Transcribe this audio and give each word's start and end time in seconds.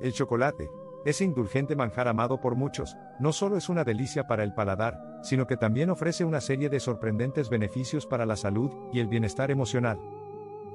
El 0.00 0.12
chocolate, 0.12 0.70
ese 1.04 1.24
indulgente 1.24 1.76
manjar 1.76 2.08
amado 2.08 2.40
por 2.40 2.56
muchos, 2.56 2.96
no 3.20 3.32
solo 3.32 3.56
es 3.56 3.68
una 3.68 3.84
delicia 3.84 4.26
para 4.26 4.42
el 4.42 4.54
paladar, 4.54 4.98
sino 5.22 5.46
que 5.46 5.56
también 5.56 5.90
ofrece 5.90 6.24
una 6.24 6.40
serie 6.40 6.68
de 6.68 6.80
sorprendentes 6.80 7.50
beneficios 7.50 8.06
para 8.06 8.26
la 8.26 8.36
salud 8.36 8.70
y 8.92 9.00
el 9.00 9.08
bienestar 9.08 9.50
emocional. 9.50 9.98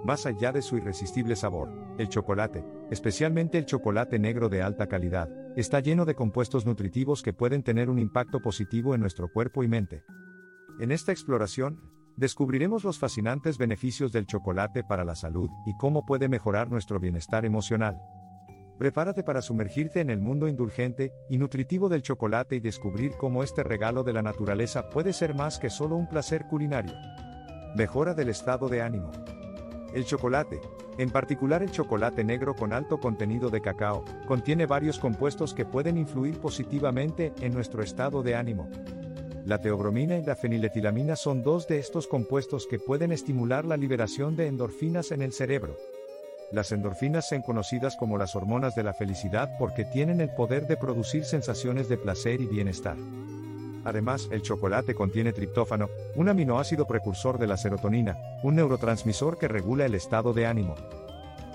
Más 0.05 0.26
allá 0.26 0.52
de 0.52 0.62
su 0.62 0.78
irresistible 0.78 1.36
sabor, 1.36 1.70
el 1.97 2.08
chocolate, 2.08 2.63
especialmente 2.90 3.58
el 3.58 3.66
chocolate 3.66 4.18
negro 4.18 4.47
de 4.47 4.62
alta 4.62 4.88
calidad, 4.88 5.30
está 5.58 5.82
lleno 5.82 6.06
de 6.06 6.16
compuestos 6.16 6.66
nutritivos 6.66 7.22
que 7.22 7.34
pueden 7.34 7.64
tener 7.64 7.90
un 7.90 8.00
impacto 8.00 8.40
positivo 8.40 8.96
en 8.96 9.02
nuestro 9.02 9.30
cuerpo 9.30 9.64
y 9.64 9.68
mente. 9.68 10.06
En 10.80 10.92
esta 10.92 11.12
exploración, 11.12 11.82
descubriremos 12.16 12.84
los 12.84 12.98
fascinantes 12.98 13.58
beneficios 13.58 14.12
del 14.12 14.26
chocolate 14.26 14.84
para 14.84 15.04
la 15.04 15.16
salud 15.16 15.50
y 15.66 15.76
cómo 15.76 16.06
puede 16.06 16.30
mejorar 16.30 16.70
nuestro 16.70 17.00
bienestar 17.00 17.46
emocional. 17.46 18.00
Prepárate 18.80 19.23
para 19.23 19.41
sumergirte 19.41 20.00
en 20.00 20.09
el 20.09 20.21
mundo 20.21 20.48
indulgente 20.48 21.12
y 21.27 21.38
nutritivo 21.38 21.90
del 21.90 22.02
chocolate 22.02 22.55
y 22.55 22.59
descubrir 22.62 23.12
cómo 23.17 23.44
este 23.44 23.62
regalo 23.62 24.05
de 24.05 24.13
la 24.13 24.21
naturaleza 24.21 24.90
puede 24.90 25.12
ser 25.12 25.35
más 25.35 25.59
que 25.59 25.70
solo 25.70 25.98
un 25.98 26.08
placer 26.08 26.48
culinario. 26.48 26.94
Mejora 27.76 28.13
del 28.13 28.30
estado 28.30 28.70
de 28.70 28.81
ánimo. 28.81 29.12
El 29.94 30.05
chocolate, 30.05 30.62
en 30.98 31.09
particular 31.09 31.62
el 31.62 31.71
chocolate 31.71 32.23
negro 32.23 32.55
con 32.55 32.71
alto 32.71 33.02
contenido 33.02 33.49
de 33.49 33.59
cacao, 33.59 34.05
contiene 34.26 34.66
varios 34.66 34.98
compuestos 34.98 35.54
que 35.54 35.66
pueden 35.66 35.98
influir 35.98 36.40
positivamente 36.40 37.34
en 37.41 37.54
nuestro 37.54 37.84
estado 37.84 38.23
de 38.23 38.35
ánimo. 38.35 38.70
La 39.43 39.59
teobromina 39.59 40.16
y 40.16 40.23
la 40.23 40.38
feniletilamina 40.38 41.18
son 41.18 41.43
dos 41.43 41.68
de 41.68 41.80
estos 41.80 42.07
compuestos 42.07 42.66
que 42.66 42.80
pueden 42.80 43.12
estimular 43.12 43.66
la 43.66 43.76
liberación 43.76 44.38
de 44.38 44.48
endorfinas 44.48 45.12
en 45.12 45.21
el 45.21 45.34
cerebro. 45.34 45.76
Las 46.52 46.71
endorfinas 46.71 47.30
son 47.30 47.44
conocidas 47.44 47.95
como 47.95 48.17
las 48.17 48.35
hormonas 48.35 48.73
de 48.73 48.84
la 48.84 48.94
felicidad 48.94 49.52
porque 49.59 49.85
tienen 49.85 50.20
el 50.20 50.30
poder 50.30 50.66
de 50.66 50.77
producir 50.77 51.23
sensaciones 51.23 51.90
de 51.90 51.98
placer 51.98 52.41
y 52.41 52.48
bienestar. 52.48 52.98
Además, 53.85 54.27
el 54.32 54.41
chocolate 54.41 54.96
contiene 54.96 55.32
triptófano, 55.32 55.90
un 56.15 56.27
aminoácido 56.27 56.85
precursor 56.85 57.37
de 57.37 57.48
la 57.48 57.55
serotonina, 57.55 58.18
un 58.43 58.55
neurotransmisor 58.55 59.37
que 59.37 59.48
regula 59.48 59.85
el 59.85 59.93
estado 59.93 60.34
de 60.34 60.48
ánimo. 60.48 60.76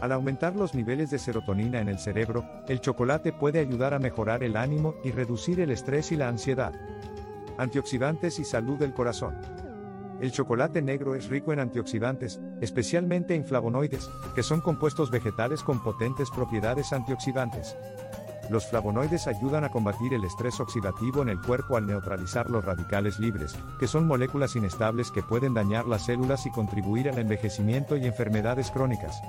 Al 0.00 0.12
aumentar 0.12 0.54
los 0.54 0.74
niveles 0.74 1.10
de 1.10 1.18
serotonina 1.18 1.80
en 1.80 1.88
el 1.88 1.98
cerebro, 1.98 2.44
el 2.68 2.80
chocolate 2.80 3.32
puede 3.32 3.58
ayudar 3.58 3.94
a 3.94 3.98
mejorar 3.98 4.44
el 4.44 4.56
ánimo 4.56 4.94
y 5.02 5.10
reducir 5.10 5.60
el 5.60 5.70
estrés 5.70 6.12
y 6.12 6.16
la 6.16 6.28
ansiedad. 6.28 6.72
Antioxidantes 7.58 8.38
y 8.38 8.44
salud 8.44 8.78
del 8.78 8.94
corazón. 8.94 9.34
El 10.24 10.32
chocolate 10.32 10.80
negro 10.80 11.14
es 11.14 11.28
rico 11.28 11.52
en 11.52 11.60
antioxidantes, 11.60 12.40
especialmente 12.62 13.34
en 13.34 13.44
flavonoides, 13.44 14.08
que 14.34 14.42
son 14.42 14.62
compuestos 14.62 15.10
vegetales 15.10 15.62
con 15.62 15.82
potentes 15.82 16.30
propiedades 16.30 16.94
antioxidantes. 16.94 17.76
Los 18.48 18.66
flavonoides 18.66 19.26
ayudan 19.26 19.64
a 19.64 19.68
combatir 19.68 20.14
el 20.14 20.24
estrés 20.24 20.60
oxidativo 20.60 21.20
en 21.20 21.28
el 21.28 21.42
cuerpo 21.42 21.76
al 21.76 21.86
neutralizar 21.86 22.48
los 22.48 22.64
radicales 22.64 23.20
libres, 23.20 23.54
que 23.78 23.86
son 23.86 24.06
moléculas 24.06 24.56
inestables 24.56 25.10
que 25.10 25.22
pueden 25.22 25.52
dañar 25.52 25.86
las 25.86 26.06
células 26.06 26.46
y 26.46 26.50
contribuir 26.50 27.10
al 27.10 27.18
envejecimiento 27.18 27.94
y 27.94 28.06
enfermedades 28.06 28.70
crónicas. 28.70 29.20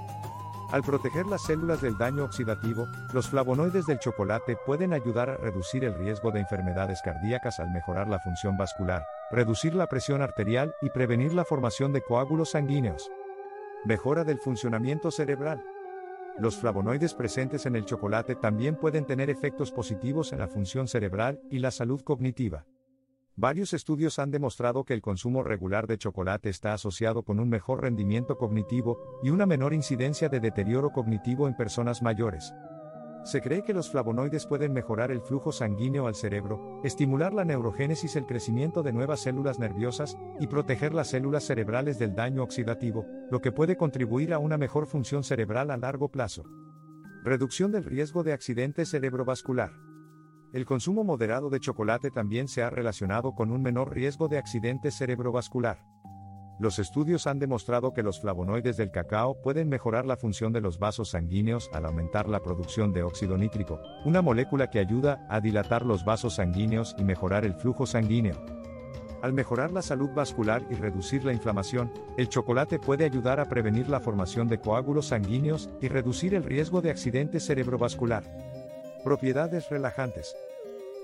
Al 0.76 0.84
proteger 0.84 1.26
las 1.26 1.44
células 1.44 1.80
del 1.80 1.98
daño 1.98 2.26
oxidativo, 2.26 2.90
los 3.14 3.30
flavonoides 3.30 3.86
del 3.86 3.98
chocolate 3.98 4.58
pueden 4.66 4.92
ayudar 4.92 5.30
a 5.30 5.38
reducir 5.38 5.86
el 5.86 5.95
riesgo 5.95 6.31
de 6.31 6.42
enfermedades 6.42 7.02
cardíacas 7.02 7.62
al 7.62 7.72
mejorar 7.72 8.09
la 8.09 8.20
función 8.20 8.58
vascular, 8.58 9.06
reducir 9.31 9.73
la 9.73 9.88
presión 9.88 10.22
arterial 10.22 10.76
y 10.81 10.90
prevenir 10.90 11.34
la 11.34 11.46
formación 11.46 11.94
de 11.94 12.02
coágulos 12.02 12.50
sanguíneos. 12.50 13.09
Mejora 13.86 14.26
del 14.26 14.38
funcionamiento 14.38 15.12
cerebral. 15.12 15.64
Los 16.40 16.58
flavonoides 16.58 17.14
presentes 17.14 17.66
en 17.66 17.78
el 17.78 17.86
chocolate 17.86 18.36
también 18.36 18.76
pueden 18.76 19.06
tener 19.06 19.30
efectos 19.30 19.72
positivos 19.72 20.34
en 20.34 20.40
la 20.40 20.50
función 20.50 20.90
cerebral 20.90 21.40
y 21.50 21.59
la 21.59 21.72
salud 21.72 22.02
cognitiva. 22.02 22.66
Varios 23.38 23.73
estudios 23.73 24.17
han 24.17 24.31
demostrado 24.31 24.86
que 24.86 24.94
el 24.94 25.02
consumo 25.02 25.44
regular 25.44 25.88
de 25.88 25.97
chocolate 25.97 26.50
está 26.50 26.73
asociado 26.73 27.23
con 27.23 27.41
un 27.41 27.50
mejor 27.50 27.81
rendimiento 27.81 28.38
cognitivo 28.38 29.19
y 29.23 29.29
una 29.29 29.46
menor 29.46 29.73
incidencia 29.73 30.29
de 30.29 30.40
deterioro 30.40 30.91
cognitivo 30.91 31.50
en 31.50 31.57
personas 31.57 32.01
mayores. 32.01 32.53
Se 33.25 33.41
cree 33.41 33.63
que 33.63 33.74
los 33.74 33.90
flavonoides 33.90 34.45
pueden 34.45 34.72
mejorar 34.72 35.12
el 35.12 35.19
flujo 35.19 35.51
sanguíneo 35.51 36.07
al 36.07 36.16
cerebro, 36.16 36.79
estimular 36.85 37.34
la 37.34 37.44
neurogénesis, 37.44 38.16
el 38.16 38.25
crecimiento 38.25 38.84
de 38.84 38.94
nuevas 38.94 39.19
células 39.22 39.59
nerviosas 39.59 40.18
y 40.40 40.47
proteger 40.47 40.94
las 40.94 41.09
células 41.09 41.44
cerebrales 41.44 42.00
del 42.00 42.16
daño 42.16 42.41
oxidativo, 42.41 43.06
lo 43.31 43.41
que 43.41 43.51
puede 43.51 43.75
contribuir 43.75 44.34
a 44.34 44.40
una 44.40 44.57
mejor 44.57 44.85
función 44.85 45.25
cerebral 45.25 45.72
a 45.72 45.78
largo 45.78 46.09
plazo. 46.09 46.44
Reducción 47.24 47.74
del 47.74 47.84
riesgo 47.84 48.24
de 48.24 48.31
accidente 48.31 48.85
cerebrovascular. 48.85 49.84
El 50.56 50.66
consumo 50.66 51.04
moderado 51.04 51.50
de 51.50 51.60
chocolate 51.60 52.12
también 52.12 52.48
se 52.48 52.64
ha 52.64 52.70
relacionado 52.70 53.36
con 53.36 53.52
un 53.52 53.62
menor 53.62 53.94
riesgo 53.94 54.30
de 54.30 54.38
accidente 54.38 54.90
cerebrovascular. 54.90 55.80
Los 56.60 56.80
estudios 56.80 57.28
han 57.28 57.40
demostrado 57.40 57.94
que 57.94 58.04
los 58.04 58.22
flavonoides 58.22 58.78
del 58.78 58.90
cacao 58.90 59.36
pueden 59.42 59.68
mejorar 59.68 60.06
la 60.06 60.16
función 60.16 60.54
de 60.54 60.62
los 60.62 60.80
vasos 60.80 61.10
sanguíneos 61.10 61.70
al 61.74 61.86
aumentar 61.86 62.30
la 62.30 62.42
producción 62.42 62.94
de 62.94 63.04
óxido 63.04 63.38
nítrico, 63.38 63.82
una 64.06 64.22
molécula 64.22 64.70
que 64.70 64.80
ayuda 64.80 65.28
a 65.30 65.42
dilatar 65.42 65.86
los 65.86 66.06
vasos 66.06 66.36
sanguíneos 66.36 66.96
y 66.98 67.04
mejorar 67.04 67.44
el 67.44 67.56
flujo 67.56 67.86
sanguíneo. 67.86 68.42
Al 69.22 69.34
mejorar 69.34 69.74
la 69.74 69.82
salud 69.82 70.12
vascular 70.16 70.66
y 70.70 70.76
reducir 70.76 71.26
la 71.26 71.34
inflamación, 71.34 71.92
el 72.16 72.30
chocolate 72.30 72.80
puede 72.80 73.04
ayudar 73.04 73.42
a 73.42 73.50
prevenir 73.50 73.90
la 73.90 74.00
formación 74.00 74.48
de 74.48 74.62
coágulos 74.62 75.08
sanguíneos 75.08 75.70
y 75.82 75.90
reducir 75.90 76.34
el 76.34 76.46
riesgo 76.46 76.80
de 76.80 76.92
accidente 76.92 77.42
cerebrovascular. 77.42 78.24
Propiedades 79.04 79.70
relajantes. 79.70 80.36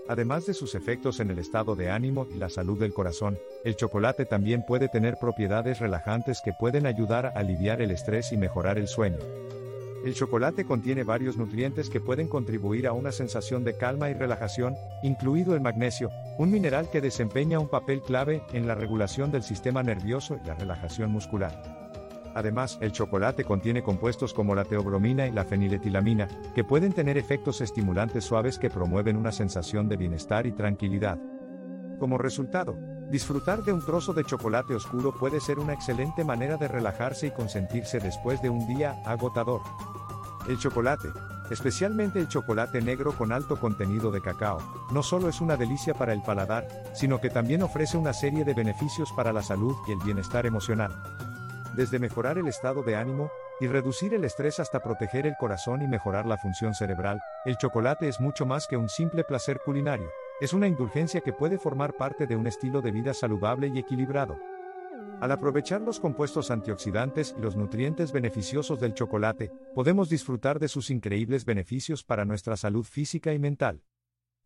Además 0.07 0.45
de 0.45 0.53
sus 0.53 0.75
efectos 0.75 1.19
en 1.19 1.29
el 1.29 1.39
estado 1.39 1.75
de 1.75 1.89
ánimo 1.89 2.27
y 2.33 2.37
la 2.37 2.49
salud 2.49 2.79
del 2.79 2.93
corazón, 2.93 3.37
el 3.63 3.75
chocolate 3.75 4.25
también 4.25 4.63
puede 4.65 4.89
tener 4.89 5.17
propiedades 5.19 5.79
relajantes 5.79 6.41
que 6.43 6.53
pueden 6.53 6.85
ayudar 6.85 7.27
a 7.27 7.29
aliviar 7.29 7.81
el 7.81 7.91
estrés 7.91 8.31
y 8.31 8.37
mejorar 8.37 8.77
el 8.77 8.87
sueño. 8.87 9.19
El 10.03 10.15
chocolate 10.15 10.65
contiene 10.65 11.03
varios 11.03 11.37
nutrientes 11.37 11.89
que 11.89 12.01
pueden 12.01 12.27
contribuir 12.27 12.87
a 12.87 12.93
una 12.93 13.11
sensación 13.11 13.63
de 13.63 13.77
calma 13.77 14.09
y 14.09 14.15
relajación, 14.15 14.75
incluido 15.03 15.53
el 15.53 15.61
magnesio, 15.61 16.09
un 16.39 16.49
mineral 16.49 16.89
que 16.89 17.01
desempeña 17.01 17.59
un 17.59 17.69
papel 17.69 18.01
clave 18.01 18.41
en 18.51 18.67
la 18.67 18.73
regulación 18.73 19.31
del 19.31 19.43
sistema 19.43 19.83
nervioso 19.83 20.39
y 20.43 20.47
la 20.47 20.55
relajación 20.55 21.11
muscular. 21.11 21.80
Además, 22.33 22.77
el 22.81 22.91
chocolate 22.91 23.43
contiene 23.43 23.83
compuestos 23.83 24.33
como 24.33 24.55
la 24.55 24.65
teobromina 24.65 25.27
y 25.27 25.31
la 25.31 25.45
feniletilamina, 25.45 26.27
que 26.55 26.63
pueden 26.63 26.93
tener 26.93 27.17
efectos 27.17 27.61
estimulantes 27.61 28.23
suaves 28.23 28.57
que 28.57 28.69
promueven 28.69 29.17
una 29.17 29.31
sensación 29.31 29.89
de 29.89 29.97
bienestar 29.97 30.45
y 30.45 30.53
tranquilidad. 30.53 31.19
Como 31.99 32.17
resultado, 32.17 32.77
disfrutar 33.09 33.63
de 33.63 33.73
un 33.73 33.85
trozo 33.85 34.13
de 34.13 34.23
chocolate 34.23 34.73
oscuro 34.73 35.13
puede 35.13 35.39
ser 35.39 35.59
una 35.59 35.73
excelente 35.73 36.23
manera 36.23 36.57
de 36.57 36.67
relajarse 36.67 37.27
y 37.27 37.31
consentirse 37.31 37.99
después 37.99 38.41
de 38.41 38.49
un 38.49 38.65
día 38.67 39.01
agotador. 39.05 39.61
El 40.47 40.57
chocolate, 40.57 41.09
especialmente 41.51 42.17
el 42.17 42.27
chocolate 42.27 42.81
negro 42.81 43.11
con 43.11 43.31
alto 43.31 43.59
contenido 43.59 44.09
de 44.09 44.21
cacao, 44.21 44.57
no 44.91 45.03
solo 45.03 45.29
es 45.29 45.41
una 45.41 45.57
delicia 45.57 45.93
para 45.93 46.13
el 46.13 46.23
paladar, 46.23 46.67
sino 46.93 47.21
que 47.21 47.29
también 47.29 47.61
ofrece 47.61 47.97
una 47.97 48.13
serie 48.13 48.45
de 48.45 48.53
beneficios 48.53 49.11
para 49.11 49.33
la 49.33 49.43
salud 49.43 49.75
y 49.87 49.91
el 49.91 49.99
bienestar 49.99 50.45
emocional 50.45 50.91
desde 51.75 51.99
mejorar 51.99 52.37
el 52.37 52.47
estado 52.47 52.83
de 52.83 52.95
ánimo, 52.95 53.31
y 53.59 53.67
reducir 53.67 54.13
el 54.13 54.23
estrés 54.23 54.59
hasta 54.59 54.81
proteger 54.81 55.27
el 55.27 55.35
corazón 55.39 55.81
y 55.81 55.87
mejorar 55.87 56.25
la 56.25 56.37
función 56.37 56.73
cerebral, 56.73 57.21
el 57.45 57.57
chocolate 57.57 58.07
es 58.07 58.19
mucho 58.19 58.45
más 58.45 58.67
que 58.67 58.77
un 58.77 58.89
simple 58.89 59.23
placer 59.23 59.59
culinario, 59.63 60.09
es 60.39 60.53
una 60.53 60.67
indulgencia 60.67 61.21
que 61.21 61.33
puede 61.33 61.59
formar 61.59 61.93
parte 61.93 62.25
de 62.25 62.35
un 62.35 62.47
estilo 62.47 62.81
de 62.81 62.91
vida 62.91 63.13
saludable 63.13 63.67
y 63.67 63.77
equilibrado. 63.77 64.39
Al 65.19 65.31
aprovechar 65.31 65.81
los 65.81 65.99
compuestos 65.99 66.49
antioxidantes 66.49 67.35
y 67.37 67.41
los 67.41 67.55
nutrientes 67.55 68.11
beneficiosos 68.11 68.79
del 68.79 68.95
chocolate, 68.95 69.51
podemos 69.75 70.09
disfrutar 70.09 70.57
de 70.57 70.67
sus 70.67 70.89
increíbles 70.89 71.45
beneficios 71.45 72.03
para 72.03 72.25
nuestra 72.25 72.57
salud 72.57 72.83
física 72.83 73.31
y 73.31 73.37
mental. 73.37 73.83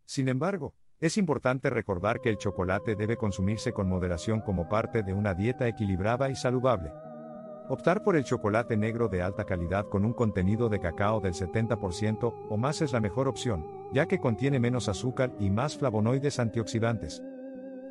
Sin 0.04 0.28
embargo, 0.28 0.76
es 1.00 1.18
importante 1.18 1.70
recordar 1.70 2.20
que 2.20 2.30
el 2.30 2.38
chocolate 2.38 2.96
debe 2.96 3.16
consumirse 3.16 3.72
con 3.72 3.88
moderación 3.88 4.42
como 4.42 4.68
parte 4.68 5.04
de 5.04 5.14
una 5.14 5.34
dieta 5.34 5.68
equilibrada 5.68 6.30
y 6.30 6.36
saludable. 6.36 6.92
Optar 7.68 8.04
por 8.04 8.16
el 8.16 8.24
chocolate 8.24 8.78
negro 8.78 9.10
de 9.10 9.24
alta 9.24 9.44
calidad 9.44 9.90
con 9.90 10.06
un 10.06 10.14
contenido 10.14 10.70
de 10.70 10.80
cacao 10.80 11.20
del 11.20 11.34
70% 11.34 12.48
o 12.48 12.58
más 12.58 12.84
es 12.84 12.94
la 12.94 13.00
mejor 13.00 13.28
opción, 13.28 13.66
ya 13.92 14.06
que 14.06 14.20
contiene 14.20 14.60
menos 14.60 14.88
azúcar 14.88 15.36
y 15.40 15.50
más 15.50 15.76
flavonoides 15.76 16.40
antioxidantes. 16.40 17.24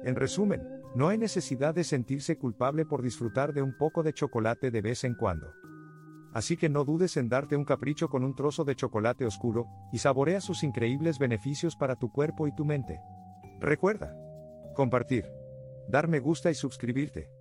En 0.04 0.14
resumen, 0.14 0.62
no 0.94 1.08
hay 1.08 1.18
necesidad 1.18 1.74
de 1.74 1.82
sentirse 1.82 2.38
culpable 2.38 2.86
por 2.86 3.02
disfrutar 3.02 3.52
de 3.52 3.62
un 3.62 3.76
poco 3.76 4.04
de 4.04 4.12
chocolate 4.12 4.70
de 4.70 4.80
vez 4.80 5.02
en 5.02 5.16
cuando. 5.16 5.52
Así 6.32 6.56
que 6.56 6.68
no 6.68 6.84
dudes 6.84 7.16
en 7.16 7.28
darte 7.28 7.56
un 7.56 7.64
capricho 7.64 8.08
con 8.08 8.22
un 8.22 8.36
trozo 8.36 8.62
de 8.64 8.76
chocolate 8.76 9.26
oscuro, 9.26 9.66
y 9.92 9.98
saborea 9.98 10.40
sus 10.40 10.62
increíbles 10.62 11.18
beneficios 11.18 11.74
para 11.74 11.96
tu 11.96 12.12
cuerpo 12.12 12.46
y 12.46 12.54
tu 12.54 12.64
mente. 12.64 13.00
Recuerda, 13.58 14.14
compartir, 14.76 15.26
dar 15.88 16.06
me 16.06 16.20
gusta 16.20 16.48
y 16.52 16.54
suscribirte. 16.54 17.33